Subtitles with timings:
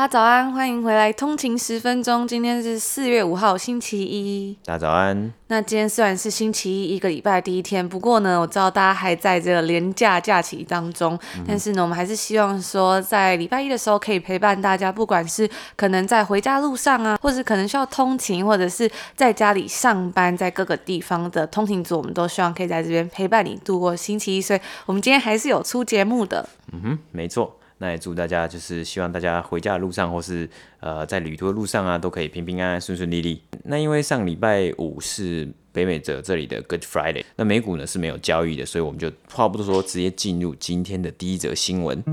[0.00, 2.26] 大家早安，欢迎回来通勤十分钟。
[2.26, 4.56] 今天是四月五号，星期一。
[4.64, 5.30] 大家早安。
[5.48, 24.40] 那今天虽然是星期一，一个礼拜第一天，不过呢，我知道大家还在这个连假假期当中，嗯、但是呢，我们还是希望说，在礼拜一的时候可以陪伴大家，不管是可能在回家路上啊，或者可能需要通勤，或者是在家里上班，在各个地方的通勤族，我们都希望可以在这边陪伴你度过星期一。
[24.40, 26.48] 所以，我们今天还是有出节目的。
[26.72, 27.59] 嗯哼，没错。
[27.82, 30.46] 那也祝大家，就是希望大家回家的路上，或是
[30.80, 33.42] 呃在旅途的路上啊，都可以平平安安、顺顺利利。
[33.64, 42.04] 那因为上礼拜五是北美者这里的 Good Friday，那美股呢是没有交易的，所以我们就话不多说，直接进入今天的第一则新闻。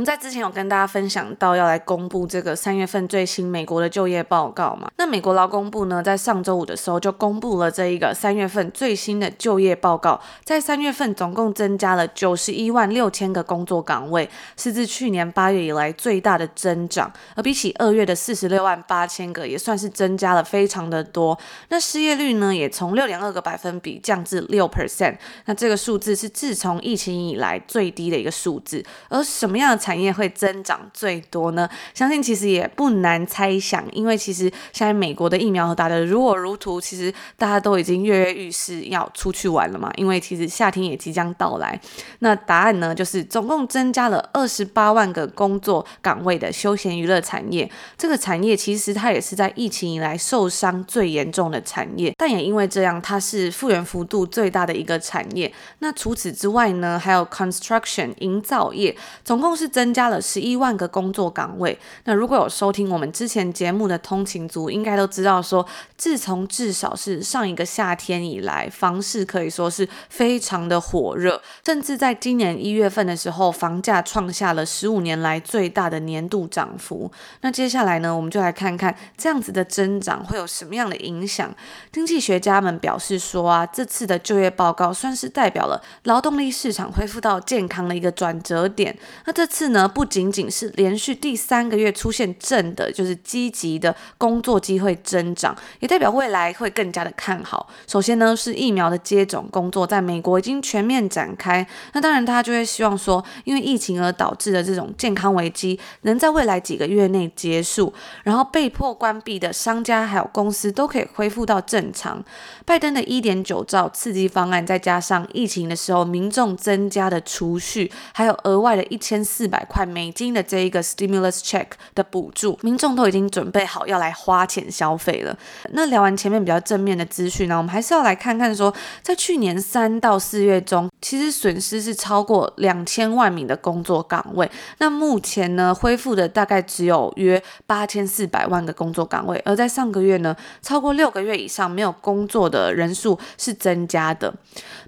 [0.00, 4.90] 我们在之前有跟大家分享到要来公布这个三月份最新美国的就业报告嘛？
[4.96, 21.38] 那美国劳工部呢，在上周五的时候就公布了这一个三月份最新的就业报告，在三月份总共增加了九十一万六千个工作岗位，是自去年八月以来最大的增长，而比起二月的四十六万八千个，也算是增加了非常的多。
[21.68, 28.82] 那失业率呢，也从六点二个百分比降至六 percent，那这个数字是自从疫情以来最低的一个数字。
[29.10, 31.68] 而什么样的产产业会增长最多呢？
[31.92, 39.90] 相信其实也不难猜想，因为其实现在美国的疫苗打得如火如荼，其实大家都已经跃跃欲试要出去玩了嘛。
[39.96, 41.80] 因为其实夏天也即将到来。
[42.20, 47.68] 那答案呢，就是总共增加了二十八万个工作岗位的休闲娱乐产业。
[47.98, 55.52] 这个产业其实它也是在疫情以来受伤最严重的产业，但也因为这样，它是复原幅度最大的一个产业。
[55.80, 61.78] 那除此之外呢，还有 construction 营造业，总共是增增加了十一万个工作岗位。
[62.04, 77.10] 那如果有收听我们之前节目的通勤族，应该都知道说，自从至少是上一个夏天以来，房市可以说是非常的火热，甚至在今年一月份的时候，房价创下了十五年来最大的年度涨幅。
[77.40, 81.50] 那接下来呢，我们就来看看这样子的增长会有什么样的影响。
[81.90, 88.94] 经济学家们表示说啊，这次的就业报告算是代表了劳动力市场恢复到健康的一个转折点。
[89.24, 89.69] 那这次。
[89.72, 97.68] 呢，不仅仅是连续第三个月出现正的，就是积极的工作机会增长，也代表未来会更加的看好。
[97.86, 101.66] 首先呢，是疫苗的接种工作在美国已经全面展开。
[101.92, 107.92] 那当然，大家就会希望说，因为疫情而导致的这种健康危机，能在未来几个月内结束，
[108.24, 112.24] 然后被迫关闭的商家还有公司都可以恢复到正常。
[112.64, 119.59] 拜登的一点九兆刺激方案，再加上疫情的时候民众增加的储蓄，还有额外的一千四百。
[119.64, 125.36] 块美金的这一个 stimulus check 的补助，民众都已经准备好要来花钱消费了。
[125.72, 134.50] 那聊完前面比较正面的资讯呢，我们还是要来看看说，在去年三到四月中，其实损失是超过两千万名的工作岗位。
[134.78, 139.40] 那目前呢，恢复的大概只有约八千四百万个工作岗位。
[139.44, 144.34] 而在上个月呢，超过六个月以上没有工作的人数是增加的。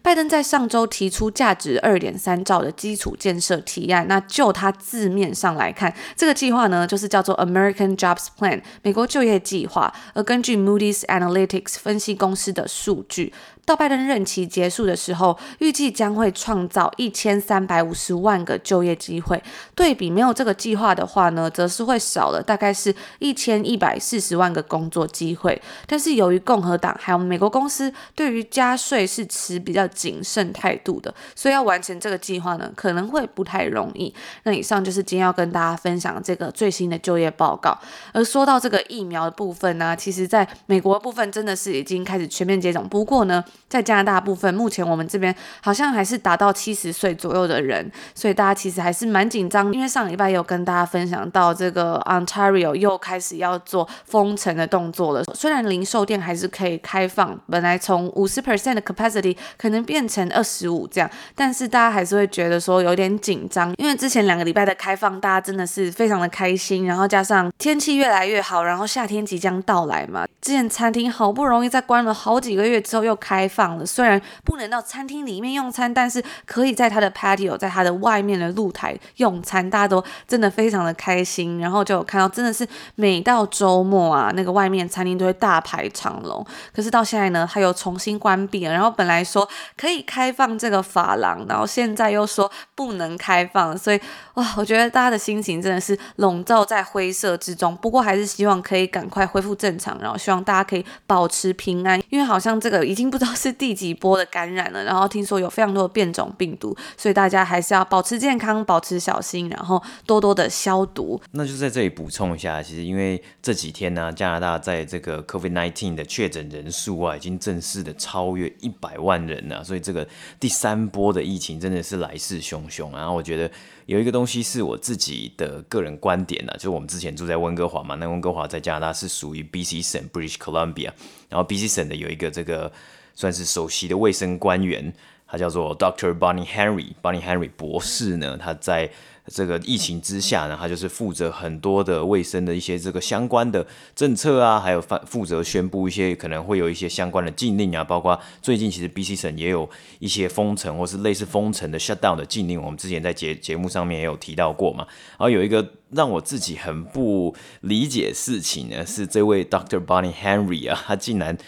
[0.03, 9.93] 拜登在上周提出价值二点三兆的基础建设提案，那就他字面上来看，这个计划呢就是叫做 American Jobs Plan 美国就业计划。
[10.15, 13.33] 而根据 Moody's Analytics 分析公司的数据，
[13.65, 19.41] 到拜登任期结束的时候，预计将会创造一千三百五十万个就业机会。
[19.75, 25.61] 对比没有这个计划的话呢，则是会少了大概是一千一百四十万个工作机会。
[25.87, 34.13] 但是由于共和党还有美国公司对于加税是持比较谨慎态度的，所以要完成这个计划呢，可能会不太容易。
[34.43, 37.79] 那以上就是今天要跟大家分享这个最新的就业报告。
[38.13, 42.89] 而说到这个疫苗的部分呢，其实在美国部分真的是已经开始全面接种。
[42.89, 49.73] 不过呢，在加拿大部分，目前我们这边好像还是达到七十岁左右的人，所以大家其实还是蛮紧张。
[49.73, 55.25] 因为上礼拜有跟大家分享到，这个 Ontario 又开始要做封城的动作了。
[55.35, 73.85] 虽然零售店还是可以开放，本来从五十 percent 的 capacity 可能变成二十五这样，但是大家还是会觉得说有点紧张，因为之前两个礼拜的开放，大家真的是非常的开心，然后加上天气越来越好，然后夏天即将到来嘛，之前餐厅好不容易在关了好几个月之后又开开放了。
[73.85, 81.59] 虽然不能到餐厅里面用餐，但是可以在他的 patio，在他的外面的露台用餐，大家都真的非常的开心。
[81.59, 86.47] 然后就有看到，真的是每到周末啊，那个外面餐厅都会大排长龙。
[86.73, 88.73] 可是到现在呢，他又重新关闭了。
[88.73, 93.77] 然后本来说可以开放这个发廊，然后现在又说不能开放。
[93.77, 94.01] 所以
[94.35, 97.77] 哇，我觉得大家的心情真的是笼罩在灰色之中。
[97.79, 104.85] 不过还是希望可以赶快恢复正常，然后希望大家可以保持平安，因为好像这个已经不知道是第几波的感染了。
[104.85, 111.21] 然后听说有非常多的变种病毒，所以大家还是要保持健康，保持小心，然后多多的消毒。
[111.33, 120.07] 那就在这里补充一下，其实因为这几天呢、加拿大在这个 COVID-19 的确诊人数啊，已经正式的超越一百万人了，所以这个
[120.39, 122.93] 第三波的疫情真的是来势汹汹。
[122.93, 123.51] 然后我觉得
[123.87, 130.93] 有一个东西是我自己的个人观点呢、啊，就是我们之前住在温哥华嘛，那温哥华在加拿大是属于 BC 省 （British Columbia），
[131.29, 132.71] 然后 BC 省的有一个这个
[133.15, 134.93] 算是首席的卫生官员，
[135.27, 138.91] 他叫做 Doctor Bonnie Henry，Bonnie Henry 博士呢，他在。
[139.29, 143.65] 这个疫情之下呢，他就是负责很多的卫生的一些这个相关的
[143.95, 149.71] 政策啊，还有负负责宣布一些可能会有一些相关的禁令啊，包括最近其实 BC 省也有
[150.01, 154.85] 一些封城或是类似封城的 shutdown 的禁令，我们之前在节节目上面也有提到过嘛。
[155.11, 161.39] 然后有一个让我自己很不理解事情呢，是这位 Doctor Bonnie Henry 啊，他竟然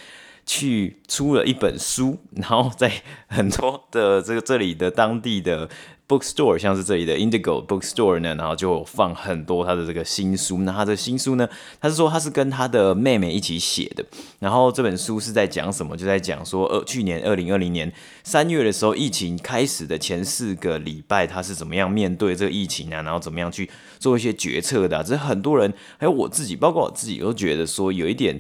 [0.47, 2.91] 去出了一本书，然后在
[3.27, 5.69] 很多的这个这里的当地的。
[6.07, 10.59] Bookstore 像是这里的 Indigo Bookstore 呢，然后就放很多他的这个新书。
[10.59, 11.49] 那他的新书呢，
[11.81, 14.05] 他是说他是跟他的妹妹一起写的。
[14.39, 15.97] 然后这本书是在讲什么？
[15.97, 17.91] 就在讲说，呃，去年二零二零年
[18.23, 23.01] 三月的时候，疫情开始的前四个礼拜，他是怎么样面对这个疫情啊？
[23.01, 25.03] 然后怎么样去做一些决策的啊？
[25.03, 28.39] 这很多人还有我自己，包括我自己都觉得说有一点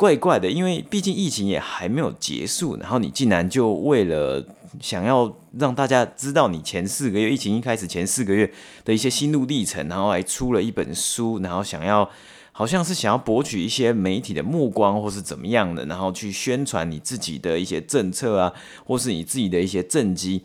[0.00, 4.42] 怪怪的，因为毕竟疫情也还没有结束，然后你竟然就为了。
[4.80, 8.48] 想要让大家知道你前四个月疫情一开始前四个月
[8.84, 12.08] 的一些心路历程，然后还出了一本书，然后想要
[12.52, 18.52] 好像是想要博取一些媒体的目光，或是怎么样的，然后去宣传你自己的一些政策啊，
[18.86, 20.42] 或是你自己的一些政绩，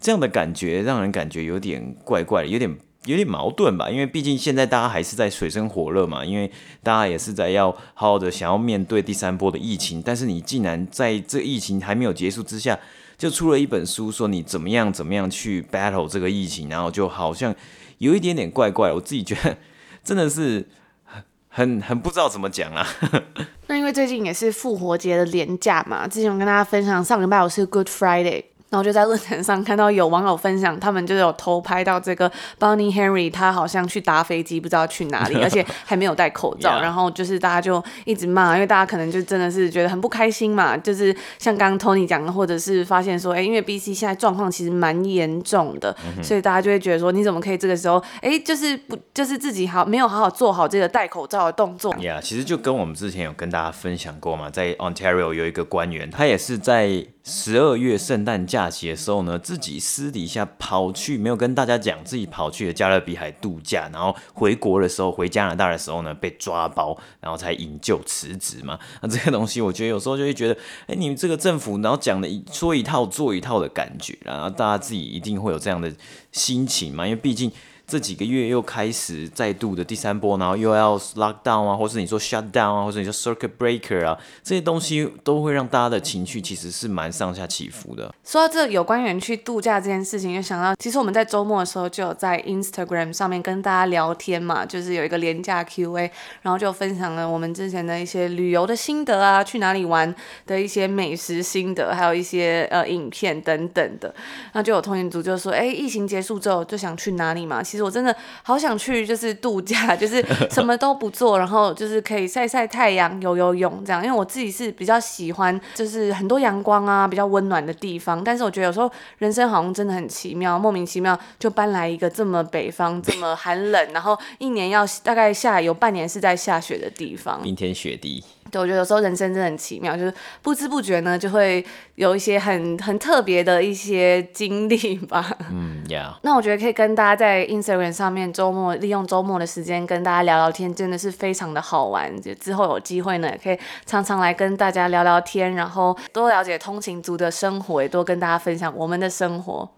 [0.00, 2.76] 这样的感觉让人感觉有点怪怪的，有点
[3.08, 3.90] 有点矛盾吧。
[3.90, 6.50] 因为毕竟现在大家还是在水深火热嘛，因为
[6.82, 12.78] 大家也是在要好好的想要面对第三波的疫情，但是你竟然在这疫情还没有结束之下。
[13.18, 17.52] 就出了一本书，说你怎么样怎么样去 battle 这个疫情，然后就好像
[17.98, 19.56] 有一点点怪怪，我自己觉得
[20.04, 20.64] 真的是
[21.04, 22.86] 很很很不知道怎么讲啊。
[23.66, 28.44] 那因为最近也是复活节的连假嘛，之前我跟大家分享上礼拜我是 Good Friday。
[28.70, 36.80] 然后就在论坛上看到有网友分享，他们就有偷拍到这个 Bonnie Henry，他好像去搭飞机，不知道去哪里， 而且还没有戴口罩。
[36.80, 40.76] 然后就是大家就一直骂，因为大家可能就真的是觉得很不开心嘛。
[40.76, 51.90] 就是像刚刚 Tony 讲的，或者是发现说，哎，因为 BC 现在状况其实蛮严重的，所以大家就会觉得说，你怎么可以这个时候，哎，就是不就是自己好没有好好做好这个戴口罩的动作。
[52.00, 57.06] 呀，yeah, 其实就跟我们之前有跟大家分享过嘛，在 Ontario 有一个官员，他也是在。
[57.28, 68.78] 十二月圣诞假期的时候呢，自己私底下跑去，没有跟大家讲，自己跑去了加勒比海度假，然后回国的时候，回加拿大的时候呢，被抓包，然后才引咎辞职嘛。
[69.02, 75.92] 那这个东西，我觉得有时候就会觉得，哎，你们这个政府，然后讲的说一套做一套的感觉，然后大家自己一定会有这样的
[76.32, 77.52] 心情嘛，因为毕竟。
[77.88, 88.14] 这几个月又开始再度的第三波，然后又要 lock down 啊，或是你说 shut down 啊，或者你说 circuit breaker 啊，这些东西都会让大家的情绪其实是蛮上下起伏的。
[88.22, 104.14] 说到这有关于去度假这件事情，就想到其实我们在周末的时候就有在 Instagram 上面跟大家聊天嘛，就是有一个廉价 Q&A，然后就分享了我们之前的一些旅游的心得啊，去哪里玩的一些美食心得，还有一些呃影片等等的。
[104.52, 107.62] 那就有通讯组就说，哎，疫情结束之后就想去哪里嘛？
[107.62, 107.77] 其实。
[107.82, 114.04] 我真的好想去，就是度假，就是什么都不做，然后就是可以晒晒太阳、游游泳这样。
[114.04, 118.22] 因为我自己是比较喜欢，就是很多阳光啊，比较温暖的地方。
[118.22, 128.24] 但是我觉得有时候人生好像真的很奇妙，莫名其妙就搬来一个这么北方、这么寒冷，然后一年要大概下有半年是在下雪的地方，冰天雪地。
[128.50, 130.12] 对，我觉得有时候人生真的很奇妙，就是
[130.42, 131.64] 不知不觉呢，就会
[131.94, 135.30] 有一些很很特别的一些经历吧。
[135.50, 136.14] 嗯，Yeah。
[136.22, 142.20] 那我觉得可以跟大家在 Instagram 上面周末利用周末的时间跟大家聊聊天，真的是非常的好玩。
[142.20, 149.70] 就之后有机会呢，也可以常常来跟大家聊聊天，然后多了解通勤族的生活，也多跟大家分享我们的生活。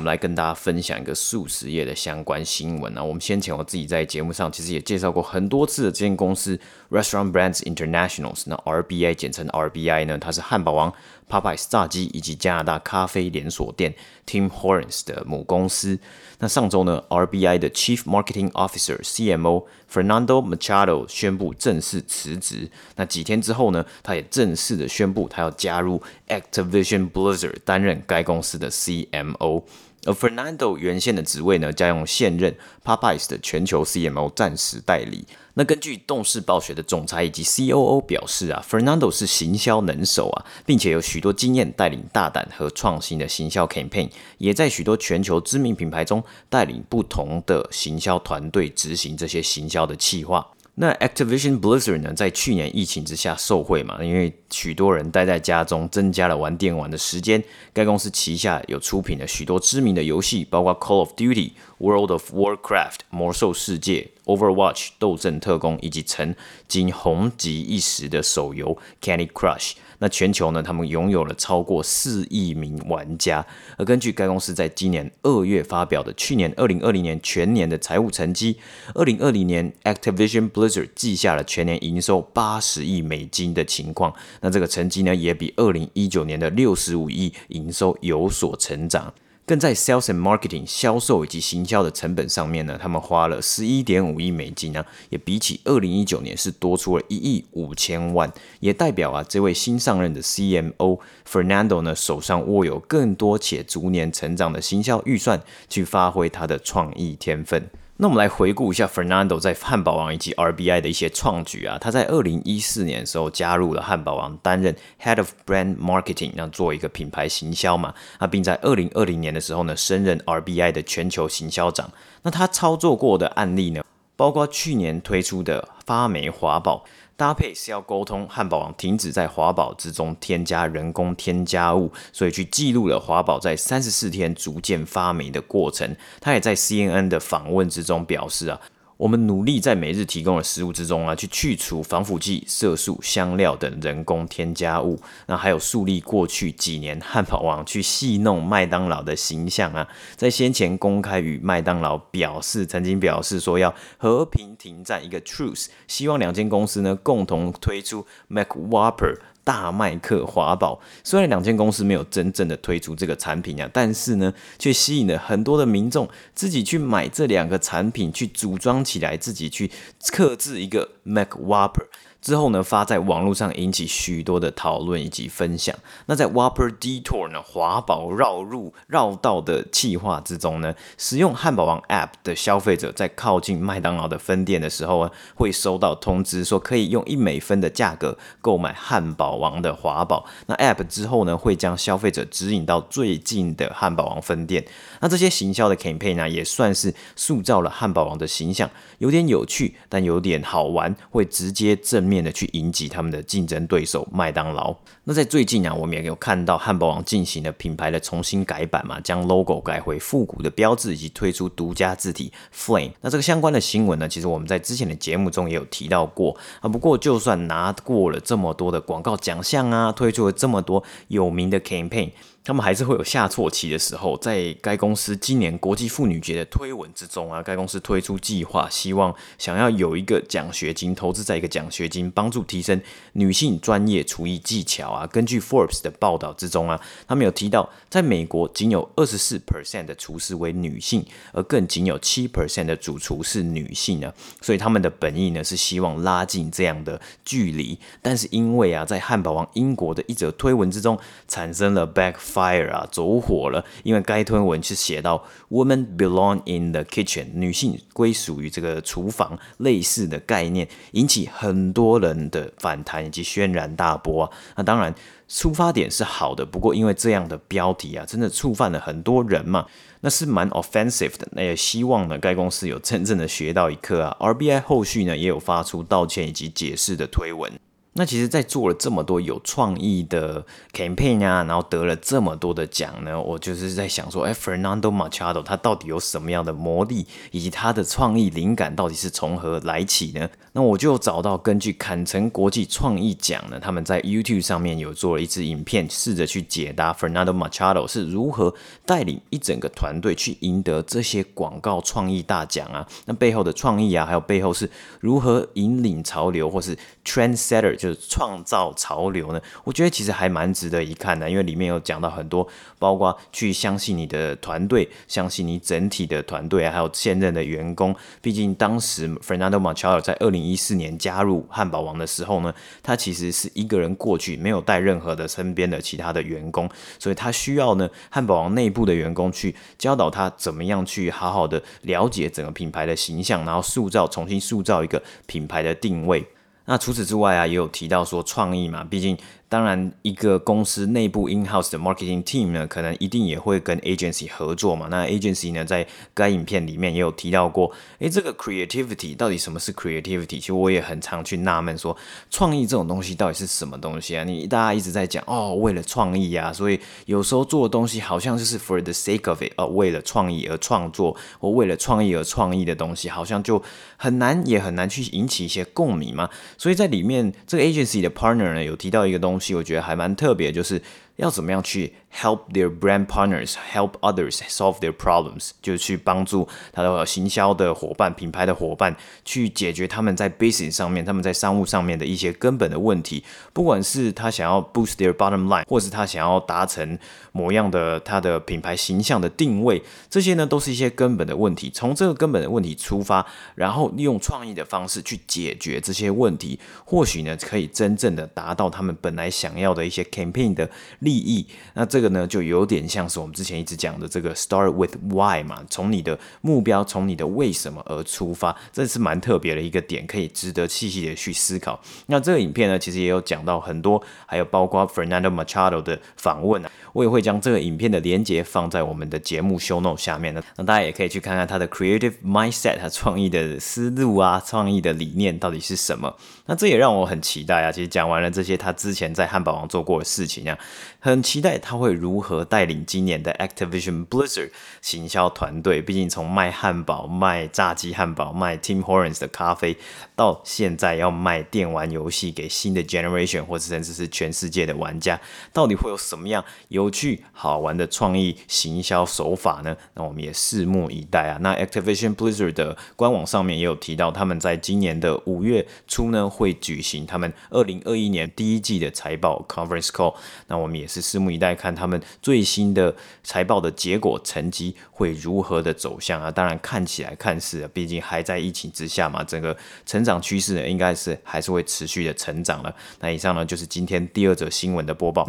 [0.00, 3.04] 我们来跟大家分享一个速食业的相关新闻啊。
[3.04, 10.90] 我们先前我自己在节目上其实也介绍过很多次的这间公司 Restaurant Brands Internationals，那 RBI 简称 RBI 呢，它是汉堡王、
[11.28, 13.94] Popeyes 炸鸡以及加拿大咖啡连锁店
[14.26, 15.98] Tim Hortons 的母公司。
[16.38, 22.70] 那上周呢，RBI 的 Chief Marketing Officer CMO Fernando Machado 宣布正式辞职。
[22.96, 29.64] 那几天之后呢，他也正式的宣布他要加入 Activision Blizzard 担任该公司的 CMO。
[30.06, 35.26] 而 Fernando 原先的职位呢，将用现任 Popeyes 的全球 CMO 暂时代理。
[35.60, 50.50] 那根据动视暴雪的总裁以及 COO 表示啊，Fernando 是行销能手啊，并且有许多经验带领大胆和创新的行销 campaign，也在许多全球知名品牌中带领不同的行销团队执行这些行销的企划。
[50.76, 57.42] 那 Activision Blizzard 呢，在去年疫情之下受惠嘛，因为许多人待在家中，增加了玩电玩的时间。
[57.74, 66.34] 该公司旗下有出品了许多知名的游戏，包括 Call of Duty、World of Warcraft、魔兽世界、Overwatch、斗阵特工，以及曾
[66.68, 69.72] 经红极一时的手游 Candy Crush。
[69.98, 73.44] 那全球呢，他们拥有了超过四亿名玩家。
[73.76, 78.56] 而根据该公司在今年二月发表的去年二零二零年全年的财务成绩，
[78.94, 84.14] 二零二零年 Activision Blizzard 记下了全年营收八十亿美金的情况。
[84.40, 89.12] 那这个成绩呢，也比二零一九年的六十五亿营收有所成长。
[89.50, 107.68] 更在 sales and marketing 销售以及行销的成本上面呢，他们花了十一点五亿美金呢，也比起二零一九年是多出了一亿五千万，也代表啊，这位新上任的 CMO Fernando 呢，手上握有更多且逐年成长的行销预算，去发挥他的创意天分。
[108.02, 111.76] 那我们来回顾一下 Fernando 在汉堡王以及 RBI 的一些创举啊。
[111.78, 117.92] 他在二零一四年的时候加入了汉堡王，担任 Head of Brand Marketing，那做一个品牌行销嘛。
[118.18, 121.92] 那并在二零二零年的时候呢，升任 RBI 的全球行销长。
[122.22, 123.84] 那他操作过的案例呢，
[124.16, 126.82] 包括去年推出的发霉华堡。
[127.20, 135.94] 搭配是要沟通汉堡王停止在华堡之中添加人工添加物，所以去记录了华堡在三十四天逐渐发霉的过程。
[136.18, 138.58] 他也在 CNN 的访问之中表示啊。
[139.00, 145.00] 我们努力在每日提供的食物之中啊，去去除防腐剂、色素、香料等人工添加物。
[145.26, 159.16] 那还有树立过去几年汉堡王去戏弄麦当劳的形象啊，在先前公开与麦当劳表示，曾经表示说要和平停战一个 truce，希望两间公司呢共同推出 Mac Whopper。
[159.50, 169.68] 大麦克华宝，虽然两间公司没有真正的推出这个产品啊，但是呢，却吸引了很多的民众自己去买这两个产品，去组装起来，自己去
[170.12, 171.86] 刻制一个 Mac Whopper。
[172.20, 175.74] 之后呢，发在网络上引起许多的讨论以及分享。
[176.06, 190.26] 那在 Whopper Detour 呢，华宝绕路绕道的企划之中呢，使用汉堡王 App 的消费者在靠近麦当劳的分店的时候啊，会收到通知说可以用一美分的价格购买汉堡王的华宝。
[190.46, 194.64] 那 App 之后呢，会将消费者指引到最近的汉堡王分店。
[195.00, 204.74] 那这些行销的 campaign 呢，也算是塑造了汉堡王的形象，有点有趣，但有点好玩，会直接正面的去迎击他们的竞争对手麦当劳。
[205.04, 212.90] 那在最近啊，我们也有看到汉堡王进行了品牌的重新改版嘛，将 logo 改回复古的标志，以及推出独家字体 Flame。
[213.00, 216.68] 那这个相关的新闻呢，其实我们在之前的节目中也有提到过啊。
[216.68, 222.10] 不过就算拿过了这么多的广告奖项啊，推出了这么多有名的 campaign。
[222.42, 232.80] 他们还是会有下错棋的时候，在该公司今年国际妇女节的推文之中啊，该公司推出计划，希望想要有一个奖学金，投资在一个奖学金，帮助提升
[233.12, 235.06] 女性专业厨艺技巧啊。
[235.06, 244.12] 根据 Forbes 的报道之中啊，他们有提到，在美国仅有二十四 percent 的厨师为女性，而更仅有七 percent 的主厨是女性呢。
[244.40, 252.14] 所以他们的本意呢是希望拉近这样的距离，但是因为啊，在汉堡王英国的一则推文之中产生了 back。
[252.30, 253.64] Fire 啊，走火了！
[253.82, 264.30] 因为该推文是写到 “Women belong in the kitchen”，女性归属于这个厨房，类似的概念，引起很多人的反弹以及轩然大波啊。
[264.56, 264.94] 那当然，
[265.26, 269.66] 出发点是好的，不过因为这样的标题啊，真的触犯了很多人嘛，
[270.00, 271.28] 那是蛮 offensive 的。
[271.32, 274.16] 那也希望呢，该公司有真正的学到一课啊。
[274.20, 277.52] RBI 后续呢，也有发出道歉以及解释的推文。
[277.92, 290.30] 那其实，在做了这么多有创意的 campaign 啊，然后得了这么多的奖呢，我就是在想说，哎，Fernando Machado 他到底有什么样的魔力，以及他的创意灵感到底是从何来起呢？
[290.52, 298.54] 那我就找到根据坎城国际创意奖呢，他们在 YouTube 上面有做了一支影片，试着去解答 Fernando Machado 是如何
[298.86, 304.70] 带领一整个团队去赢得这些广告创意大奖啊，那背后的创意啊，还有背后是
[305.00, 307.74] 如何引领潮流或是 trendsetter。
[307.76, 312.46] 就是创造潮流呢，我觉得其实还蛮值得一看的，因为里面有讲到很多，
[312.78, 317.94] 包括去相信你的团队，相信你整体的团队，还有现任的员工。
[318.20, 336.26] 毕竟当时 Fernando Machado 在二零一四年加入汉堡王的时候呢，他其实是一个人过去，没有带任何的身边的其他的员工，所以他需要呢汉堡王内部的员工去教导他怎么样去好好的了解整个品牌的形象，然后塑造，重新塑造一个品牌的定位。
[336.64, 339.16] 那除此之外啊，也有提到说创意嘛，毕竟。
[339.50, 344.86] 当然，一个公司内部 in-house 的 marketing team 呢，可能一定也会跟 agency 合作嘛。
[344.88, 350.26] 那 agency 呢，在该影片里面也有提到过，诶，这个 creativity 到底什么是 creativity？
[350.26, 351.96] 其实我也很常去纳闷说，
[352.30, 354.22] 创意这种东西到底是什么东西啊？
[354.22, 363.60] 你大家一直在讲哦，为了创意啊，所以有时候做的东西好像就是 for the sake of it，呃，为了创意而创作，或为了创意而创意的东西，好像就
[363.96, 366.30] 很难，也很难去引起一些共鸣嘛。
[366.56, 369.54] 所以在里面，这个 agency 的 partner 呢，有提到一个东西。
[369.54, 370.80] 我觉得还蛮特别，就是
[371.20, 383.22] 要怎么样去 help their brand partners help others solve their problems，就是去帮助他的行销的伙伴、品牌的伙伴去解决他们在 business 上面、他们在商务上面的一些根本的问题。
[383.52, 386.98] 不管是他想要 boost their bottom line，或是他想要达成
[387.32, 391.70] 模样的他的品牌形象的定位，这些呢都是一些根本的问题。
[391.70, 393.24] 从这个根本的问题出发，
[393.54, 400.68] 然后利用创意的方式去解决这些问题，或许呢可以真正的达到他们本来想要的一些 campaign 的
[401.10, 401.44] 利益。
[401.74, 411.80] 那这个呢，就有点像是我们之前一直讲的这个 start with why 嘛，从你的目标，从你的为什么而出发，这是蛮特别的一个点，可以值得细细的去思考。
[412.06, 426.16] 那这个影片呢，其实也有讲到很多，还有包括 Fernando Machado 的访问啊，我也会将这个影片的连结放在我们的节目 show note 下面呢，那大家也可以去看看他的 creative mindset，他创意的思路啊，创意的理念到底是什么。
[426.46, 430.58] 那这也让我很期待啊，其实讲完了这些他之前在汉堡王做过的事情啊，
[430.98, 435.82] 很期待他会如何带领今年的 Activision Blizzard 行销团队。
[435.82, 439.76] 毕竟从卖汉堡、卖炸鸡汉堡、卖 Tim Hortons 的咖啡，
[440.14, 445.20] 到现在要卖电玩游戏给新的 generation，或者甚至是全世界的玩家，
[445.52, 449.76] 到底会有什么样有有趣好玩的创意行销手法呢？
[449.94, 451.38] 那我们也拭目以待啊。
[451.42, 460.14] 那 Activision Blizzard 的官网上面也有提到，他们在今年的五月初呢，会举行他们二零二一年第一季的财报 Conference Call。
[460.46, 466.30] 那我们也是拭目以待，看他们最新的财报的结果成绩会如何的走向啊。
[466.30, 472.74] 当然看起来看似啊，毕竟还在疫情之下嘛，整个成长趋势呢，应该是还是会持续的成长了。
[473.00, 475.28] 那以上呢，就是今天第二则新闻的播报。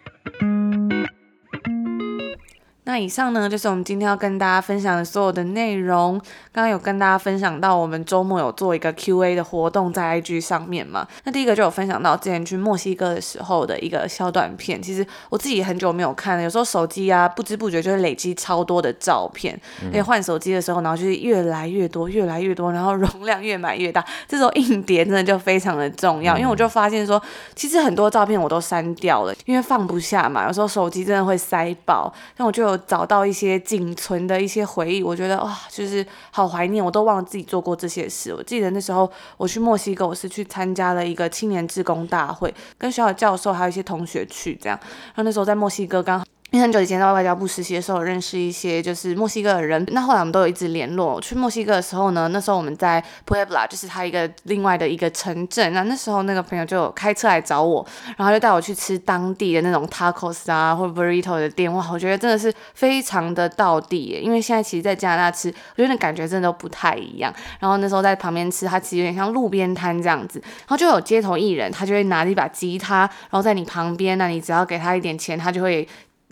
[2.91, 6.19] 那以上呢，就是我们今天要跟大家分享的所有的内容。
[6.51, 11.07] 刚刚有跟大家分享到，我们周末有做一个 Q&A 的活动在 IG 上面嘛。
[11.23, 14.81] 那第一个就有分享到之前去墨西哥的时候的一个小短片。
[14.81, 19.57] 其实我自己很久没有看了，有时候手机啊不知不觉就会累积超多的照片。
[19.85, 24.03] 而且换手机的时候，然后就是越来越多，越来越多，然后容量越买越大。
[24.27, 27.21] 这时候硬碟真的就非常的重要，因为我就发现说，
[27.55, 30.45] 其实很多照片我都删掉了，因为放不下嘛。
[30.45, 32.80] 有时候手机真的会塞爆，但我就有。
[32.87, 38.33] 找到一些仅存的一些回忆，我觉得哇，就是好怀念，我都忘了自己做过这些事。
[38.33, 44.77] 我记得那时候我去墨西哥，我是去参加了一个青年志工大会，跟学校的教授还有一些同学去这样。
[44.81, 46.25] 然后那时候在墨西哥刚好。
[46.51, 49.81] 因为很久以前在外交部实习的时候，认识一些就是墨西哥的人。
[49.91, 51.19] 那后来我们都有一直联络。
[51.21, 55.71] 去墨西哥的时候呢，那时候我们在 Puebla，就是他一个另外的一个城镇。
[55.71, 57.87] 那那时候那个朋友就开车来找我，
[58.17, 61.71] 然后就带我去吃当地的那种 tacos 啊，或者 burrito 的店。
[61.71, 64.19] 哇，我觉得真的是非常的到地耶。
[64.19, 67.33] 因为现在其实，在加拿大吃，我觉得感觉真的都不太一样。
[67.61, 70.37] 然后那时候在旁边吃，它其实有点像路边摊这样子。
[70.43, 75.87] 然后就有街头艺人，他就会拿着一把吉他，然后在你旁边，那你只要给他一点钱，他就会。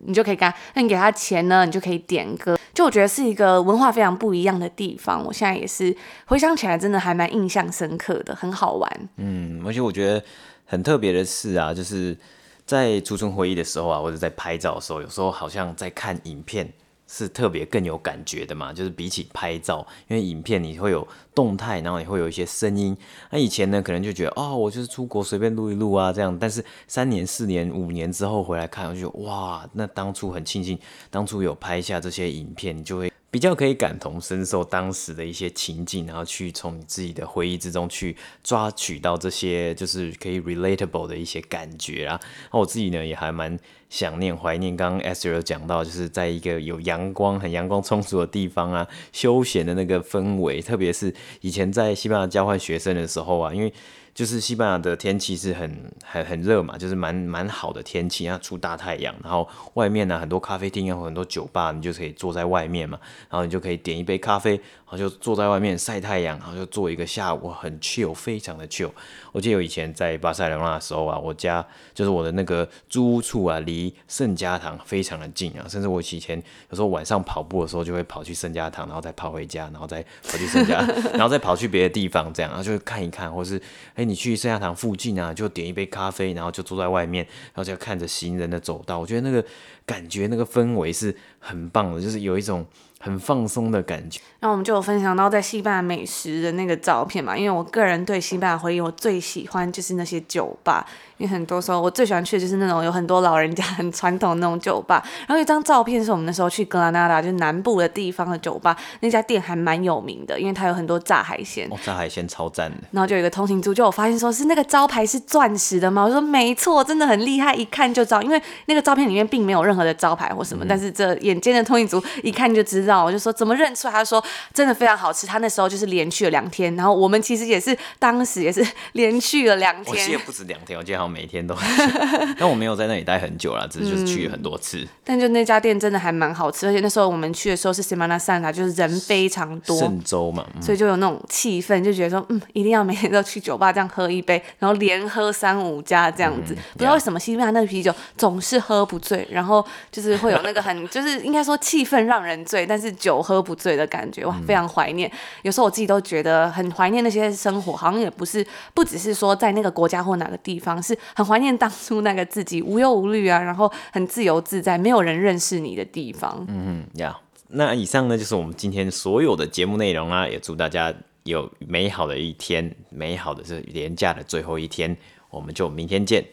[0.06, 2.58] 你就可以干，那你给他钱呢，你就可以点歌。
[2.74, 5.24] 就我觉得是一个文化非常不一样的地方。
[5.26, 9.10] 我现在也是回想起来，真的还蛮印象深刻的，很好玩。
[9.18, 10.24] 嗯，而且我觉得
[10.66, 12.18] 很特别的是啊，就是
[12.66, 16.72] 在储存回忆的时候啊，或者在拍照的时候，有时候好像在看影片。
[17.12, 22.96] 是特别更有感觉的嘛，就是比起拍照，因为影片你会有动态，然后你会有一些声音。
[23.32, 26.38] 那以前呢，可能就觉得哦，我就是出国随便录一录啊这样。
[26.38, 30.78] 但是三年、四年、五年之后回来看，我就觉得哇，那当初很庆幸，
[31.10, 33.12] 当初有拍下这些影片，就会。
[33.32, 42.20] 比较可以感同身受当时的一些情境，然后去从你自己的回忆之中去抓取到这些就是可以 relatable 的一些感觉啊。
[42.52, 43.58] 那我自己呢也还蛮
[43.90, 53.72] 想念、怀念刚刚 Esther 有讲到，就是在一个有阳光、很阳光充足的地方啊，休闲的那个氛围，特别是以前在西班牙交换学生的时候啊，因为。
[54.14, 68.92] 就是西班牙的天气是很很很热嘛，就是蛮蛮好的天气，然后出大太阳，然后外面呢很多咖啡厅啊，很多酒吧，你就可以坐在外面嘛，然后你就可以点一杯咖啡，然后就坐在外面晒太阳，然后就坐一个下午，很 chill，非常的 chill。
[69.32, 80.82] 我记得我以前在巴塞罗那的时候啊，我家就是我的那个租屋处啊，离圣家堂非常的近啊，甚至我以前有时候晚上跑步的时候，就会跑去圣家堂，然后再跑回家，然后再跑去圣家，
[81.14, 83.62] 然后再跑去别的地方，这样，然后就看一看，或是
[84.00, 84.06] 哎。
[84.10, 89.00] 你去圣亚堂附近啊，就点一杯咖啡，然后就坐在外面，然后就看着行人的走道。
[89.00, 89.46] 我觉得那个
[89.86, 92.66] 感觉，那个氛围是很棒的，就是有一种。
[93.00, 94.20] 很放松的感觉。
[94.42, 100.86] 那我们就有分享到在西班牙美食的那个照片嘛，因为我个人对西班牙回忆，我最喜欢就是那些酒吧，
[101.18, 105.04] 因为很多时候我最喜欢去的就是那种有很多老人家很传统的那种酒吧。
[105.22, 111.68] 然后有一张照片是我们那时候去格拉纳达，就是南部的地方的酒吧，那家店还蛮有名的，因为它有很多炸海鲜。
[111.70, 112.78] 哦，炸海鲜超赞的。
[112.92, 116.06] 然后就有一个通勤族就我发现说是那个招牌是钻石的吗？
[116.06, 123.70] 我说没错，真的很厉害，一看就知道，因为那个照片里面并没有任何的招牌或什么，嗯、但是这眼尖的通勤族一看就知道，我就说怎么认。
[123.76, 124.24] 出来，他说
[124.54, 125.28] 真的非常好吃。
[125.28, 129.96] 他那时候就是连续了两天，然后我们其实也是当时也是连续了两天。
[129.96, 131.56] 我记得不止两天，我记得好像每天都。
[132.38, 134.80] 但我没有在那里待很久了，只是就是去了很多次。
[134.80, 146.54] 嗯、但就那家店真的还蛮好吃，而且那时候我们去的时候是 Semana Santa，就是人非常多，圣周嘛，所以就有那种气氛，就觉得说嗯，一定要每天都去酒吧这样喝一杯，然后连喝三五家这样子。
[146.56, 153.70] 嗯、不知道为什么西班牙那个啤酒总是喝不醉，然后就是会有那个很就是应该说气氛让人醉，但是酒喝不醉。
[153.80, 155.10] 的感觉哇，非常怀念。
[155.44, 166.46] 有时候我自己都觉得很怀念那些生活，好像也不是不只是说在那个国家或哪个地方，是很怀念当初那个自己无忧无虑啊，然后很自由自在，没有人认识你的地方。
[166.50, 167.18] 嗯嗯，呀，
[167.50, 174.98] 那以上呢就是我们今天所有的节目内容啊，也祝大家有美好的一天，美好的是廉假的最后一天，
[175.30, 176.26] 我们就明天见，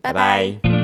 [0.00, 0.54] 拜拜。
[0.62, 0.83] 拜拜。